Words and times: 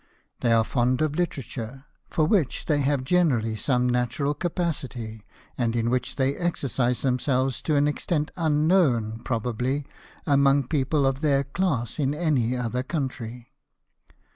They 0.39 0.51
are 0.51 0.63
fond 0.63 0.99
of 1.03 1.13
literature, 1.15 1.85
for 2.09 2.25
which 2.25 2.65
they 2.65 2.81
have 2.81 3.03
generally 3.03 3.55
some 3.55 3.87
natural 3.87 4.33
capacity, 4.33 5.27
and 5.59 5.75
in 5.75 5.91
which 5.91 6.15
they 6.15 6.33
exer 6.33 6.71
cise 6.89 7.01
themselves 7.03 7.61
to 7.61 7.75
an 7.75 7.87
extent 7.87 8.31
unknown, 8.35 9.19
pro 9.19 9.39
bably, 9.39 9.85
among 10.25 10.67
people 10.69 11.05
of 11.05 11.21
their 11.21 11.43
class 11.43 11.99
in 11.99 12.15
any 12.15 12.57
other 12.57 12.81
country. 12.81 13.45